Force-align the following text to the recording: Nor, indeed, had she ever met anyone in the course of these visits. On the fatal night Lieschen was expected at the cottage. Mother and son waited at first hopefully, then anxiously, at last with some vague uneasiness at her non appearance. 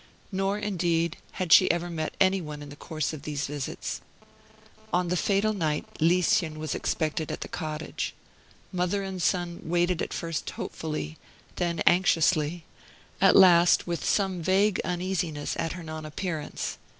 Nor, 0.31 0.57
indeed, 0.57 1.17
had 1.33 1.53
she 1.53 1.69
ever 1.69 1.87
met 1.87 2.15
anyone 2.19 2.63
in 2.63 2.69
the 2.69 2.75
course 2.75 3.13
of 3.13 3.21
these 3.21 3.45
visits. 3.45 4.01
On 4.91 5.09
the 5.09 5.15
fatal 5.15 5.53
night 5.53 5.85
Lieschen 5.99 6.57
was 6.57 6.73
expected 6.73 7.31
at 7.31 7.41
the 7.41 7.47
cottage. 7.47 8.15
Mother 8.71 9.03
and 9.03 9.21
son 9.21 9.59
waited 9.63 10.01
at 10.01 10.11
first 10.11 10.49
hopefully, 10.49 11.19
then 11.57 11.81
anxiously, 11.85 12.63
at 13.21 13.35
last 13.35 13.85
with 13.85 14.03
some 14.03 14.41
vague 14.41 14.79
uneasiness 14.83 15.55
at 15.59 15.73
her 15.73 15.83
non 15.83 16.03
appearance. 16.03 16.79